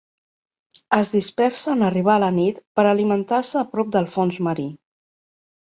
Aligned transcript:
Es 0.99 1.11
dispersa 1.15 1.69
en 1.75 1.85
arribar 1.89 2.17
la 2.25 2.31
nit 2.41 2.59
per 2.79 2.89
alimentar-se 2.95 3.61
a 3.63 3.67
prop 3.77 3.95
del 3.99 4.13
fons 4.17 4.43
marí. 4.51 4.71